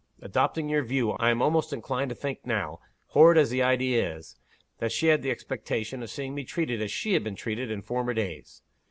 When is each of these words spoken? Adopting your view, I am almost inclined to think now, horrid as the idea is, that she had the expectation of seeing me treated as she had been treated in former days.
Adopting 0.23 0.67
your 0.67 0.81
view, 0.81 1.11
I 1.11 1.29
am 1.29 1.43
almost 1.43 1.71
inclined 1.71 2.09
to 2.09 2.15
think 2.15 2.43
now, 2.43 2.79
horrid 3.09 3.37
as 3.37 3.51
the 3.51 3.61
idea 3.61 4.15
is, 4.15 4.35
that 4.79 4.91
she 4.91 5.09
had 5.09 5.21
the 5.21 5.29
expectation 5.29 6.01
of 6.01 6.09
seeing 6.09 6.33
me 6.33 6.43
treated 6.43 6.81
as 6.81 6.89
she 6.91 7.13
had 7.13 7.23
been 7.23 7.35
treated 7.35 7.69
in 7.69 7.83
former 7.83 8.15
days. 8.15 8.63